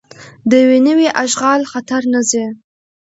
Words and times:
د 0.49 0.51
یو 0.63 0.71
نوي 0.87 1.07
اشغال 1.23 1.61
خطر 1.71 2.01
نه 2.13 2.21
ځي. 2.29 2.45